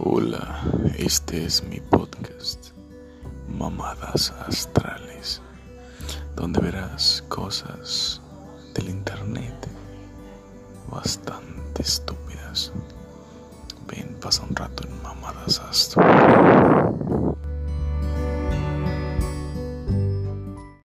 [0.00, 0.62] Hola,
[0.96, 2.68] este es mi podcast,
[3.48, 5.42] Mamadas Astrales,
[6.36, 8.20] donde verás cosas
[8.74, 9.56] del internet
[10.88, 12.72] bastante estúpidas.
[13.88, 16.17] Ven, pasa un rato en Mamadas Astrales.